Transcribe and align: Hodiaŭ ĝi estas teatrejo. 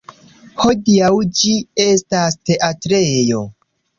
Hodiaŭ 0.63 1.09
ĝi 1.41 1.51
estas 1.85 2.39
teatrejo. 2.51 3.45